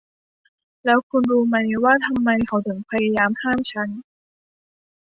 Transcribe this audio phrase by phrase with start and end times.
[0.85, 3.89] แล้วคุณรู้ไหมว่าทำไมเขาถึงพยายามห้ามฉัน?